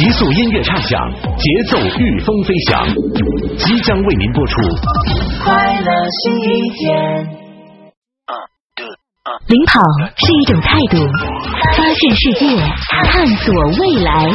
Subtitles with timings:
[0.00, 0.98] 极速音乐畅享，
[1.36, 2.88] 节奏御风飞翔，
[3.58, 4.56] 即将为您播出。
[5.44, 5.90] 快乐
[6.22, 7.28] 新一天。
[9.46, 9.78] 领跑
[10.16, 10.96] 是一种态度，
[11.76, 12.46] 发现世界，
[13.12, 14.26] 探索未来。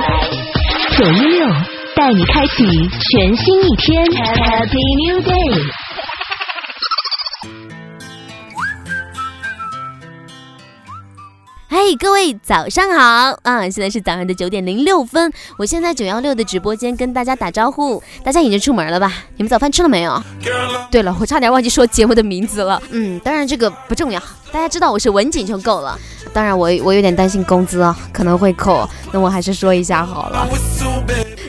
[1.00, 1.48] 九一六
[1.96, 5.34] 带你开启全新一天，Happy New Day。
[11.78, 13.62] 嘿，各位早上好啊！
[13.64, 18.02] 现在是早上的九点零六分，我现在九幺六的直播间跟大家打招呼。
[18.24, 19.12] 大家已经出门了吧？
[19.36, 20.24] 你们早饭吃了没有？
[20.90, 22.82] 对了，我差点忘记说节目的名字了。
[22.92, 24.22] 嗯，当然这个不重要，
[24.52, 25.98] 大家知道我是文景就够了。
[26.34, 30.48] 当然我我有点担心工资啊，可能会扣，那我还是说一下好了。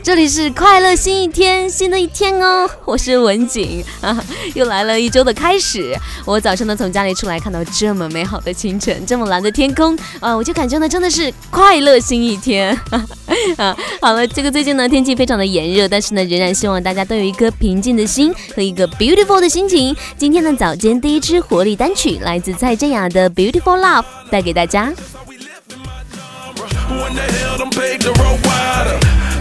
[0.02, 2.68] 这里是快乐新一天，新的一天哦！
[2.84, 4.16] 我是文景啊，
[4.54, 5.96] 又来了一周的开始。
[6.24, 13.04] 我早上呢从家里出来，看到这么美好的清晨，这么蓝的天空啊，我就感觉呢真的是快乐新一天啊！
[13.58, 19.96] 啊好了，这个最近呢天气非常的炎热，但是呢仍然希望大家都有一颗平静的心和一个 beautiful 的心情。
[20.16, 24.92] 今天的早间第一支活力单曲来自蔡健雅的 Beautiful Love，带给大家。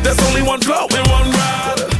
[0.03, 1.94] That's only one flow and one ride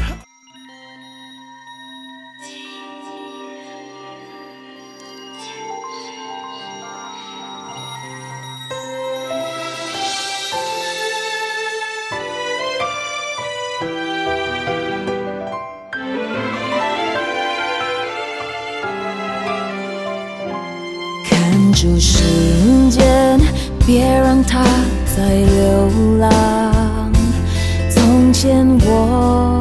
[28.45, 29.59] 见我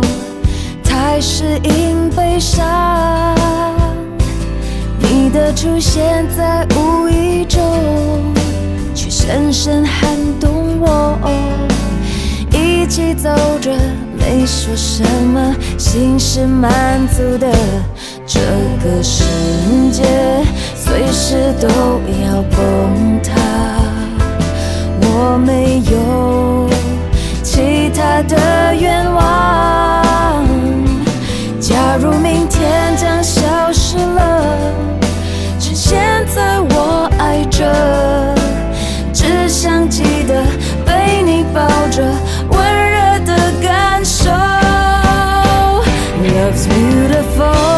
[0.85, 3.35] 太适应悲伤，
[4.99, 7.63] 你的出现在无意中，
[8.95, 11.19] 却深深撼动我。
[12.51, 13.75] 一起走着，
[14.19, 17.51] 没说什么，心是满足的。
[18.27, 18.39] 这
[18.85, 19.25] 个世
[19.93, 20.03] 界
[20.77, 21.69] 随时都
[22.27, 23.33] 要崩塌，
[25.01, 26.74] 我没有。
[27.55, 30.45] 其他的愿望，
[31.61, 34.59] 假如明天将消失了，
[35.61, 37.65] 趁现在我爱着，
[39.13, 40.43] 只想记得
[40.85, 42.03] 被你抱着，
[42.51, 44.29] 温热的感受。
[46.25, 47.74] Love's beautiful.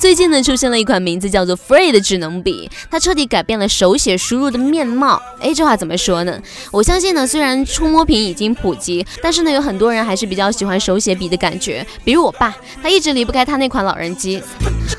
[0.00, 5.20] 最近呢，出现了一款名字叫做 Free 的智能笔，它彻底改变了手写输入的面貌。
[5.40, 6.40] 哎，这话怎么说呢？
[6.70, 11.84] 我相信呢，虽然触摸屏已经普及，但是呢，有很多人还是比较喜欢手写笔的感觉。
[12.04, 14.40] 比如我爸，他一直离不开他那款老人机。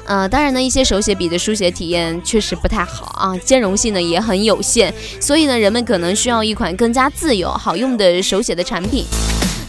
[0.06, 9.06] 呃，当然呢，一些手写笔的书写体验确实不太好啊，兼容性呢也很有限，所以呢，人们可能需要一款更加自由、好用的手写的产品。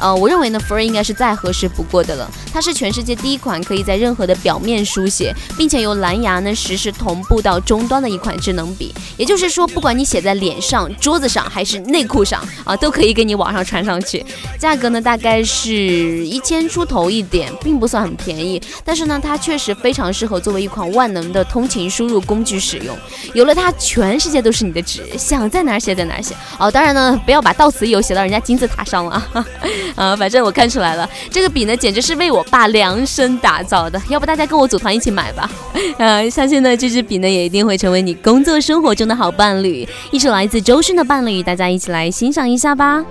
[0.00, 2.30] 呃，我认为呢，Free 应该是再合适不过的了。
[2.52, 8.94] 它是全世界第一款可以在任何的表面书写，并且由蓝牙呢实时同步到终端的一款智能笔。
[9.16, 14.24] 也就是说，不管你写在脸上、桌子上还是内裤上啊，都可以给你往上传上去。
[14.58, 18.60] 价格呢大概是一千出头一点，并不算很便宜。
[18.84, 22.96] 但是呢，它确实非常适合作为一款万能的通勤输入工具使用。
[23.34, 26.34] 有了它，全世界都是你的纸，想在哪儿写在哪儿写。
[26.58, 29.46] 哦，当然呢，不要把到此一游写到人家金字塔上了。
[29.94, 34.00] 啊，反正我看出来了，这个笔呢，简直是为我爸量身打造的。
[34.08, 35.50] 要不大家跟我组团一起买吧？
[35.98, 39.88] 呃，相信呢，这支笔呢，也一定会成为你工作生活中的好伴侣。
[40.10, 43.04] 一首来自周迅的伴侣，大家一起来欣赏一下吧。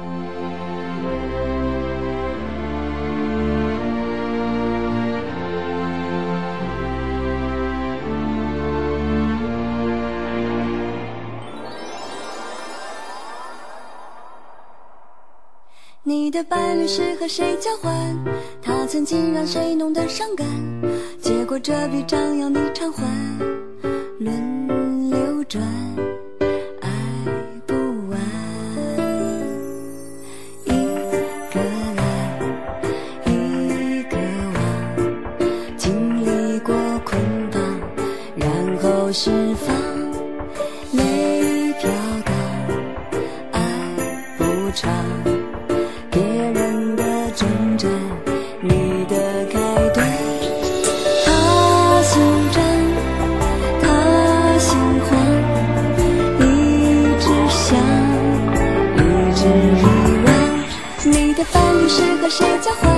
[16.30, 17.92] 你的伴侣是和谁交换？
[18.62, 20.46] 他曾经让谁弄得伤感？
[21.20, 23.04] 结果这笔账要你偿还，
[24.20, 25.60] 轮流转，
[26.82, 26.90] 爱
[27.66, 27.74] 不
[28.12, 28.20] 完。
[30.66, 30.70] 一
[31.52, 31.60] 个
[31.98, 32.40] 来，
[33.26, 34.18] 一个
[34.54, 37.60] 往，经历过捆绑，
[38.36, 39.76] 然后释放，
[61.90, 62.90] 是和谁交换？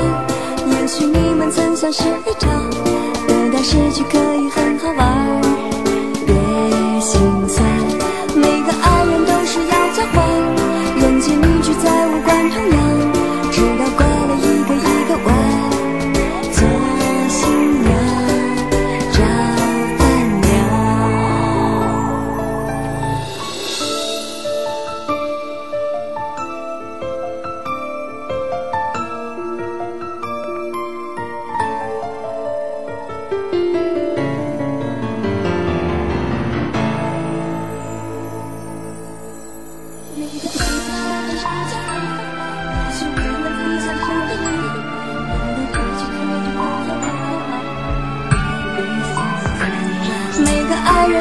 [0.67, 2.69] 也许你们曾相识一场，
[3.25, 5.41] 得到失去可以很好玩，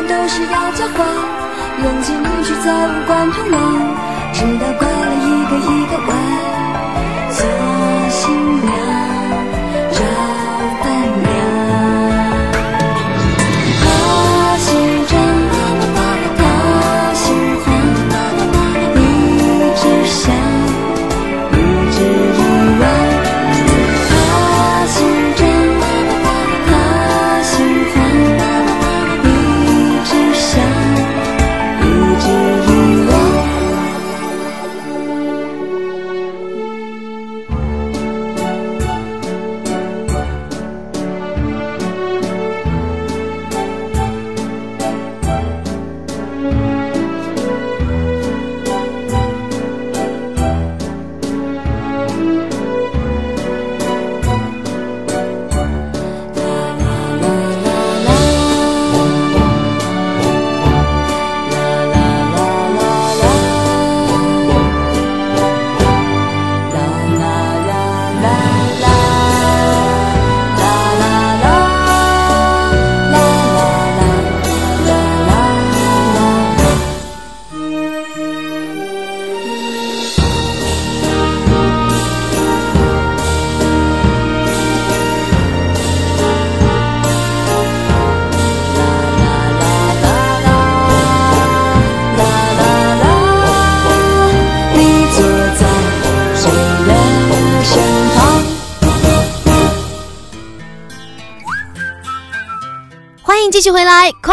[0.08, 1.06] 都是要交换，
[1.82, 3.56] 人间离去再无关痛痒，
[4.32, 6.08] 直到拐了一个一个弯，
[7.30, 7.38] 做
[8.10, 8.20] 新
[8.62, 8.68] 娘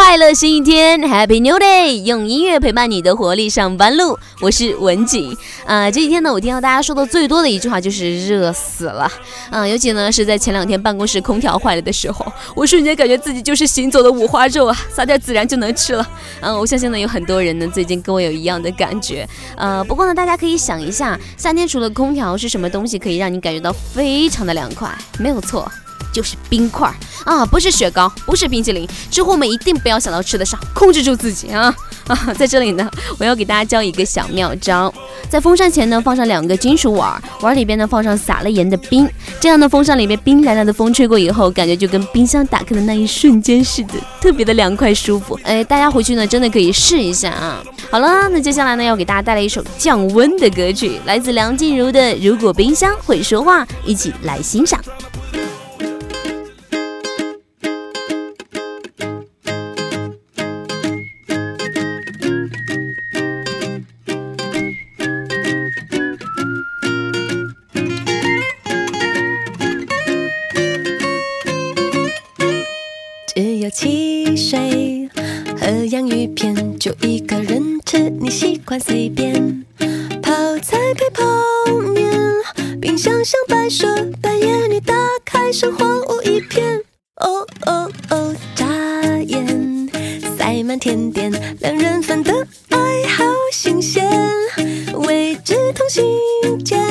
[0.08, 2.02] 快乐新一天，Happy New Day！
[2.02, 5.36] 用音乐陪伴你的活力上班路，我是文景。
[5.66, 9.06] 啊、这几天呢，我听到大家说的最多的一句话就是热死了。
[9.50, 12.24] 啊、尤其呢是在前两天办公室空调坏了的时候，
[12.56, 16.08] 我瞬间感觉自己就是行走的五花肉啊，撒点孜然就能吃了。
[16.40, 19.28] 嗯、我相信呢有很多人呢最近跟我有一样的感觉。
[19.58, 24.90] 呃，不过呢大家可以想一下，夏天除了空调是什么东西可以让你感觉到非常的凉快？
[25.18, 25.70] 没有错。
[26.18, 26.94] 就是冰块儿
[27.24, 28.88] 啊，不是雪糕，不是冰淇淋。
[29.08, 31.72] 吃货们一定不要想到吃得上，控制住自己啊
[32.08, 32.16] 啊！
[32.36, 34.92] 在这里呢，我要给大家教一个小妙招，
[35.30, 39.08] 在风扇前呢放上两个金属碗，碗里边呢放上撒了盐的冰，
[39.38, 45.38] 这样呢风扇里面冰凉凉的风吹过以后，感觉就跟冰箱打开的那一瞬间似的，特别的凉快舒服。
[45.44, 47.62] 哎，大家回去呢真的可以试一下啊。
[47.92, 54.82] 好了，那接下来呢要给大家带来一首降温的歌曲，来自梁静茹的《如果冰箱会说话》，一起来欣赏。
[78.58, 79.64] 吃，你习惯随便。
[80.22, 81.24] 泡菜配泡
[81.94, 82.10] 面，
[82.80, 83.86] 冰箱像摆设，
[84.20, 86.82] 半夜你打开，生荒芜一片。
[87.16, 88.66] 哦哦哦，眨
[89.26, 89.88] 眼
[90.36, 92.32] 塞满甜点，两人份的
[92.70, 94.08] 爱好新鲜，
[95.06, 96.04] 未知同心
[96.64, 96.86] 间，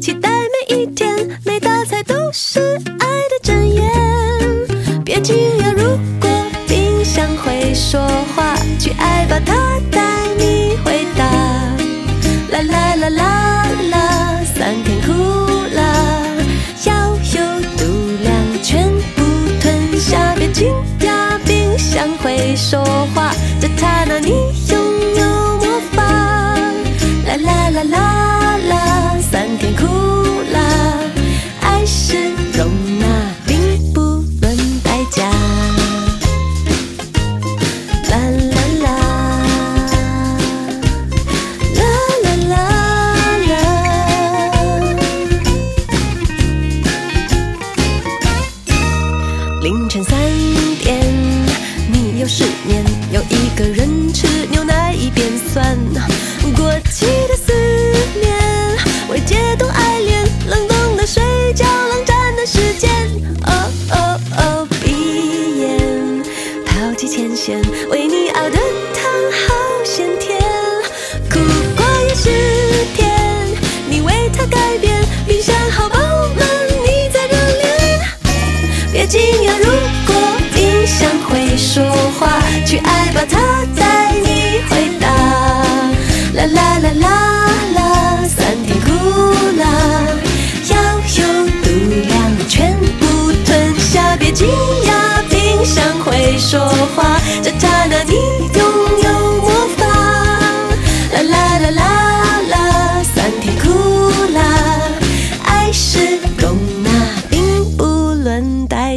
[0.00, 2.60] 期待每一天，每道菜都是
[2.98, 5.04] 爱的箴言。
[5.04, 6.28] 别惊讶，如果
[6.66, 8.00] 冰箱会说
[8.34, 9.78] 话，去爱吧，它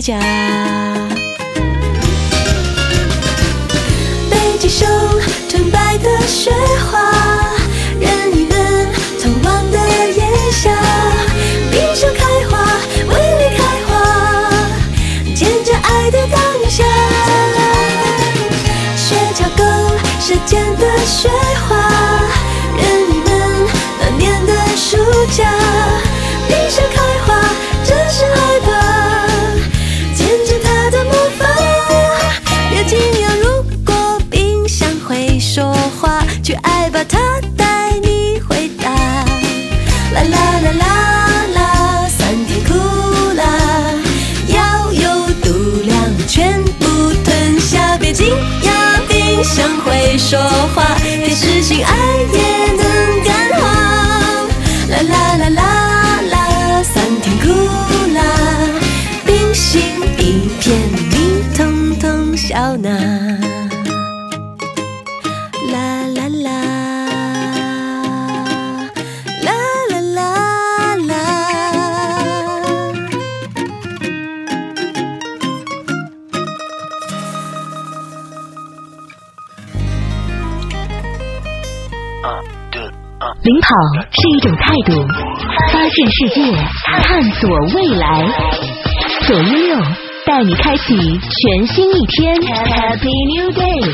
[0.06, 0.20] 家。
[4.30, 4.88] 北极熊
[5.50, 6.52] 纯白的雪
[6.86, 7.05] 花，
[50.28, 50.40] 说
[50.74, 50.98] 话，
[85.96, 86.42] 发现世界，
[87.04, 88.06] 探索未来。
[89.26, 89.78] 九一六
[90.26, 93.94] 带你开启全新一天，Happy New Day。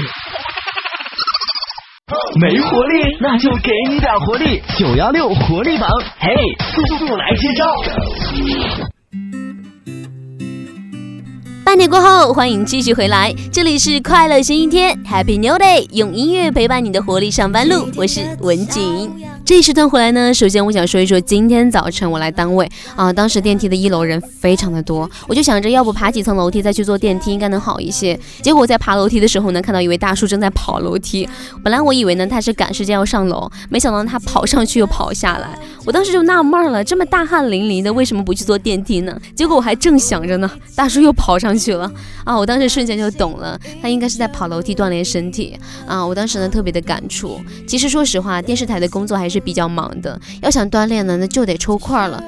[2.39, 4.60] 没活力，那就给你点活力。
[4.79, 6.34] 九幺六活力榜，嘿，
[6.74, 7.65] 速速来接招！
[11.63, 19.13] 半点过后，欢迎继续回来，这里是快乐新一天，Happy New Day，用音乐陪伴你的活力上班路，我是文景。
[19.43, 28.17] 这一时段回来呢，首先我想说一说今天早晨我来单位啊，当时电梯的一楼人非常的多，我就想着要不爬几层楼梯再去坐电梯应该能好一些。
[28.41, 31.27] 结果我在爬楼梯的时候呢，看到一位大叔正在跑楼梯，
[31.63, 39.19] 本来我以为呢他是赶时间要上楼，没想到他跑上去又跑下来，我当时就纳闷了，这么大汗淋漓的，为什么不去坐电梯呢？
[39.36, 41.91] 结果我还正想着呢，大叔又跑上去了
[42.24, 42.38] 啊！
[42.38, 46.05] 我当时瞬间就懂了，他应该是在跑楼梯锻炼身体啊！
[46.05, 47.38] 我当时呢特别的感触。
[47.67, 52.22] 其实说实话，电视台的工作还是比较忙的，要想锻炼呢，那就得抽空了。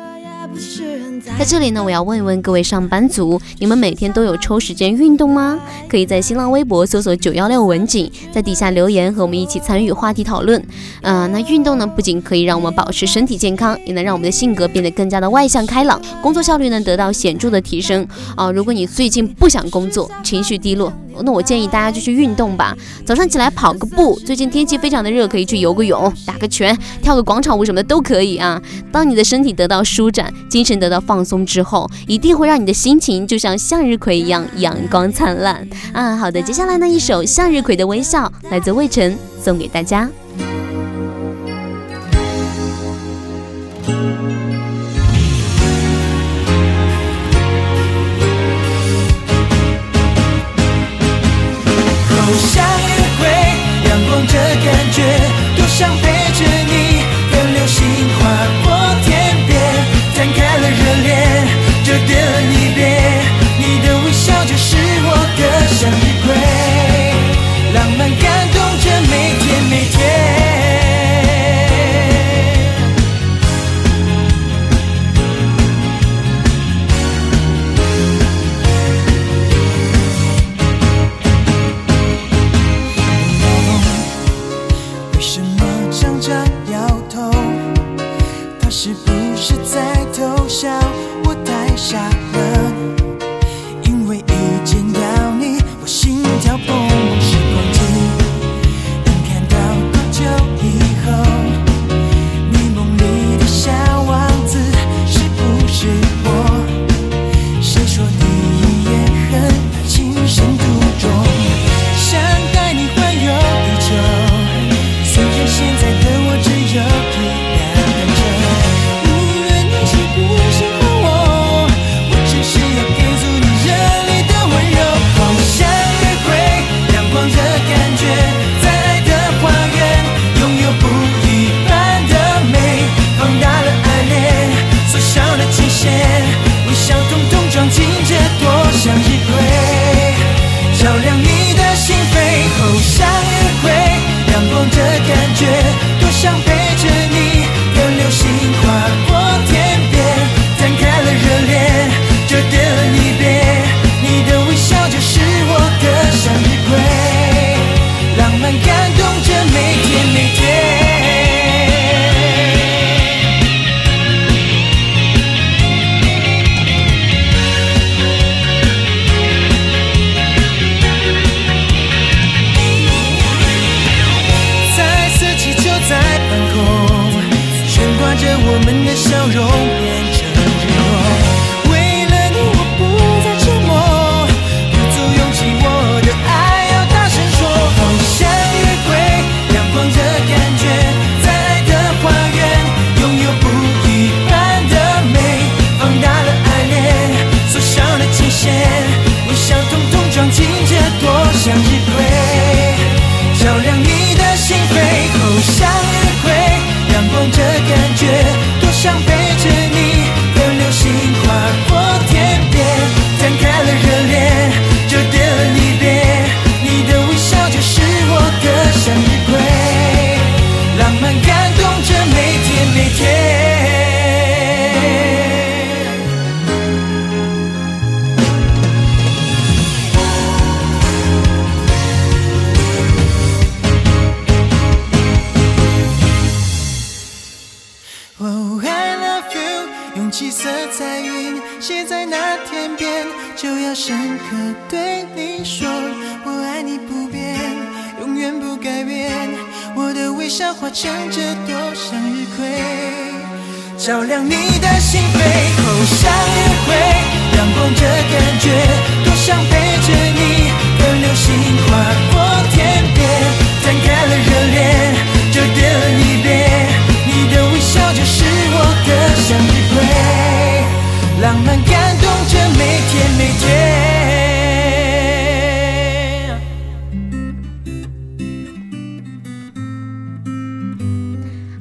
[1.38, 5.60] 在这里呢，我要问一问各位上班族，你们每天都有抽时间运动吗？
[5.90, 10.64] 可以在新浪微博搜索九幺六文景，在底下留言和我们一起参与话题讨论。
[11.02, 18.06] 嗯、那运动呢，不仅可以让我们保持身体健康，也能让我们的性格变得更加的外向开朗，工作效率呢得到显著的提升。
[18.36, 22.76] 啊、如果你最近不想工作，情绪低落，那我建议大家就去运动吧。
[23.06, 28.62] 早上起来跑个步，最近天气非常的热，可以去游个泳、打个拳、跳个广场舞什么的都可以啊。
[28.92, 36.16] 当你的身体得到舒展，精神得到放松之后，一定会让你的心情就像向日葵一样阳光灿烂啊！
[36.16, 40.08] 好的，接下来呢，一首向日葵的微笑来自魏晨，送给大家。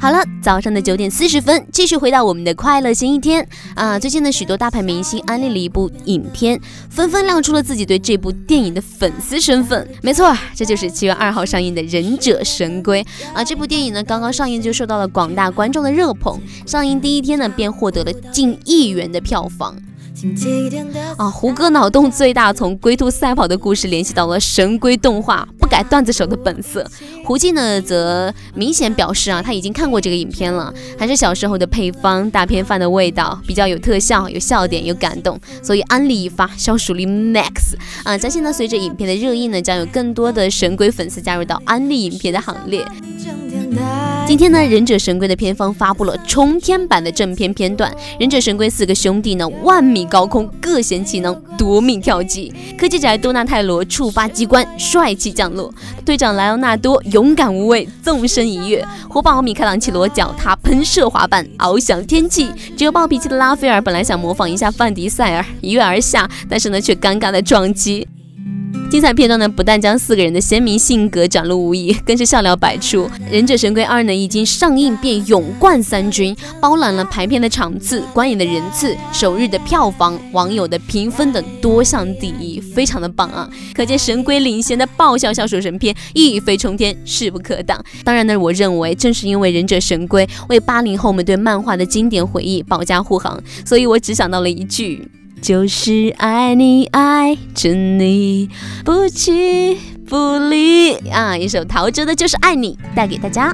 [0.03, 3.97] 好了，早上的九点四十分，继续回到我们的快乐星期天啊！
[3.97, 6.61] 最近呢，许多大牌明星安利了一部影片，
[6.91, 9.89] 纷纷亮出了自己对这部电影的粉丝身份。
[10.03, 13.01] 没错，这就是七月二号上映的《忍者神龟》
[13.33, 13.45] 啊！
[13.45, 19.77] 这部电影呢，刚刚上映就受到了广大观众的热捧，上映第一天呢，便获得了近亿元的票房。
[21.17, 26.89] 啊，胡歌脑洞最大，从龟兔赛跑的故事联系到了神龟动画，不改段子手的本色。
[27.25, 38.17] 胡静呢，则明显表示啊，他已经看过这个影片了，还是小时候的配方，大片饭的味道，比较有特效、有笑点、有感动，所以安利一发，消暑力 max 啊！
[38.17, 42.87] 相信呢，随着影片的热映呢，将有更多的神龟粉丝加入到安利影片的行列。
[44.27, 47.93] 今天呢，《忍者神龟》的片方发布了冲天版的正片片段。
[48.19, 52.53] 忍者神龟四个兄弟呢，万米高空各显其能，夺命跳级。
[52.79, 55.73] 科技宅多纳泰罗触发机关，帅气降落。
[56.05, 58.87] 队长莱昂纳多勇敢无畏，纵身一跃。
[59.09, 62.49] 活宝米开朗基罗脚踏喷射滑板，翱翔天际。
[62.77, 68.07] 只有暴脾气的拉斐尔本来想模仿一下范迪塞尔，一跃而下，但是呢，却尴尬的撞击。
[68.91, 73.07] 精彩片段呢，不但将四个人的鲜明性格展露无遗，更是笑料百出。
[73.31, 83.49] 《忍者神龟二》呢，一经上映便勇冠三军，包揽了排片的场次、观影的人次、首日的票房、网友的评分等多项第一，非常的棒啊！
[83.75, 87.83] 可见神龟领衔的爆笑笑鼠神片一飞冲天，势不可挡。
[88.05, 95.09] 当然呢，我认为正是因为《忍者神龟》为八零后们对漫画的经典回忆保驾护航，所以我只想到了一句。
[95.43, 98.49] 就是爱你爱着你
[98.85, 99.77] 不弃
[100.07, 101.37] 不离啊！
[101.37, 103.53] 一首陶喆的《就是爱你》带给大家。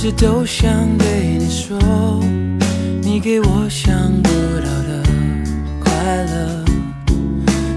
[0.00, 1.78] 一直都想对你说，
[3.02, 4.30] 你给我想不
[4.64, 5.02] 到的
[5.78, 5.92] 快
[6.24, 6.64] 乐，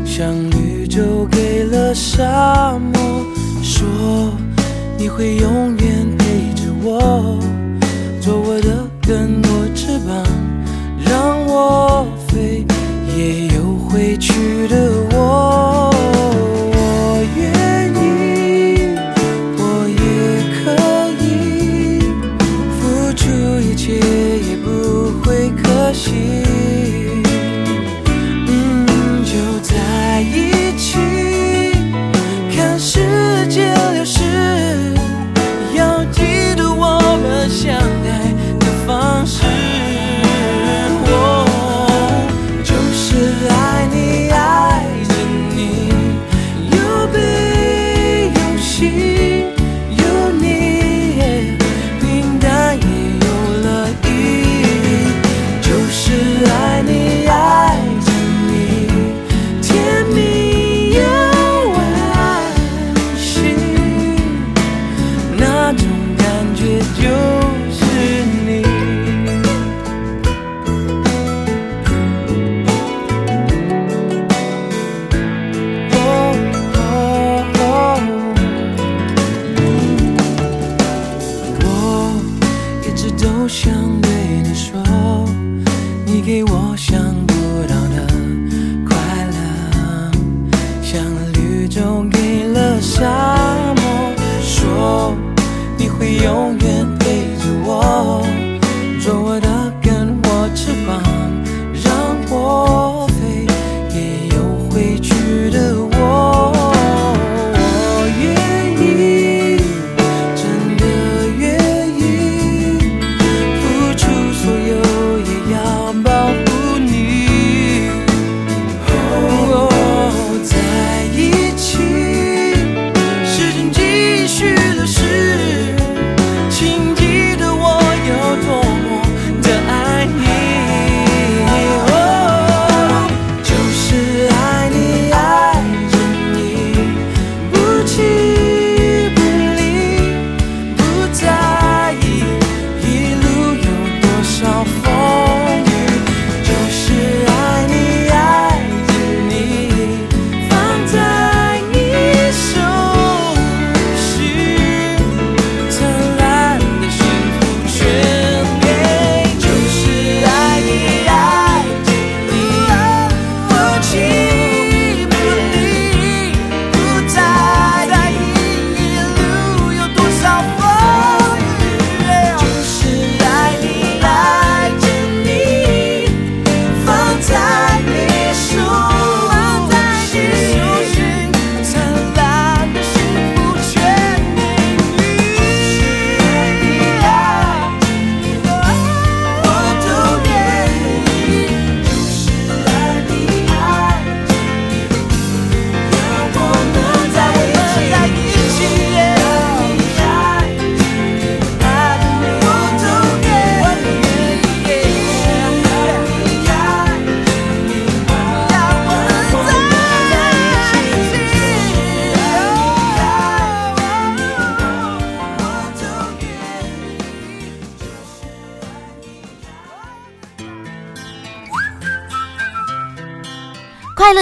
[0.05, 3.25] 像绿洲给了沙漠。
[3.61, 4.31] 说
[4.97, 7.37] 你会永远陪着我，
[8.21, 10.25] 做我的更多翅膀，
[11.05, 12.65] 让我飞，
[13.17, 15.52] 也有回去的我。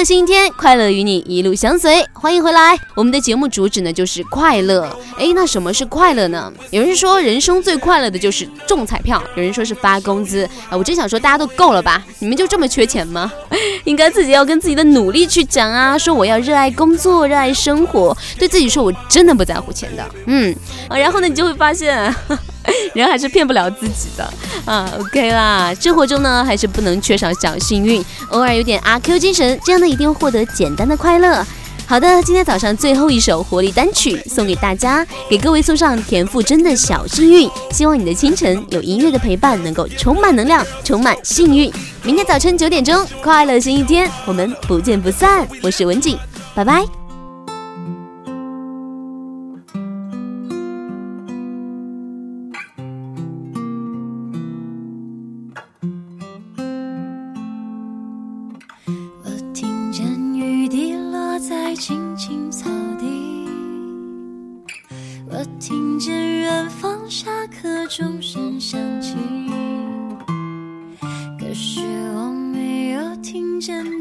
[0.02, 2.78] 快乐星期天，快乐与你一路相随，欢迎回来。
[2.94, 4.88] 我们的节目主旨呢就是快乐。
[5.18, 6.54] 哎，那什么是快乐呢？
[6.70, 10.78] 有人说人生最快乐的就是中彩票，有人说是发工资啊。
[10.78, 12.00] 我真想说大家都够了吧？
[12.20, 13.34] 你们就这么缺钱吗？
[13.86, 20.08] 应该自己要跟自己的努力去讲啊，说我要热爱工作，热爱生活，对自己说我真的不在乎钱的。
[20.28, 20.56] 嗯，
[20.90, 22.14] 啊，然后呢，你就会发现。
[22.94, 24.34] 人还是骗不了自己的
[24.66, 31.44] 啊，OK 啦，生活中呢还是不能缺少小幸运，偶尔有点阿 Q 精神，这样呢一定获得简单的快乐。
[31.92, 41.70] 好的，今天早上最后一首活力单曲送给大家，给各位送上田馥甄的小幸运，希望你的清晨有音乐的陪伴，能够充满能量，充满幸运。
[42.04, 45.46] 明天早晨九点钟，快乐新一天，我们不见不散。
[45.62, 46.18] 我是文景，
[46.56, 47.01] 拜拜。
[65.34, 69.16] 我听见远方下课钟声响起
[71.40, 71.80] 可是
[72.14, 74.01] 我没有听见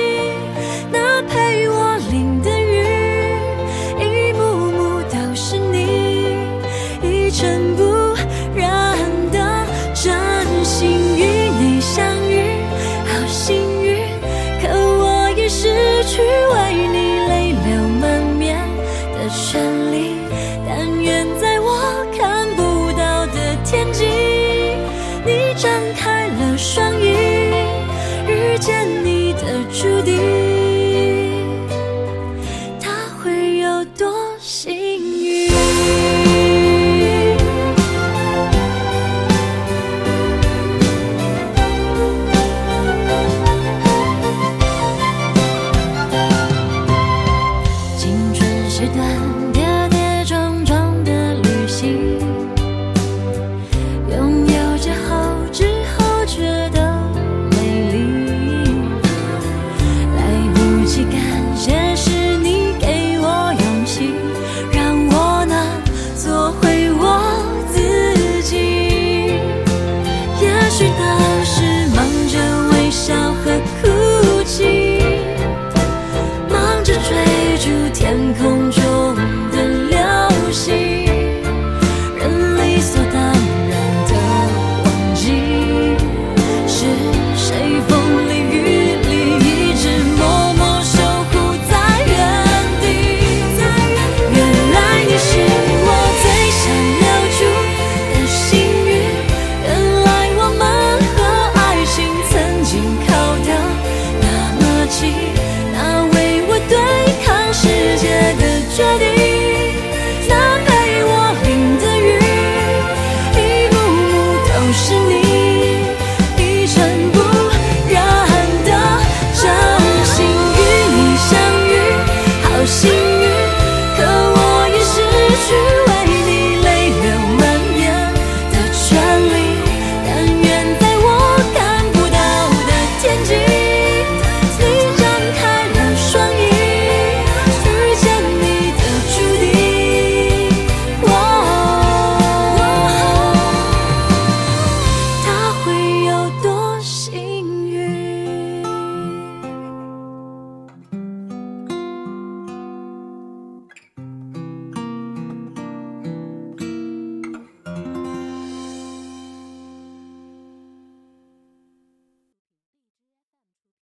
[105.01, 105.30] 心。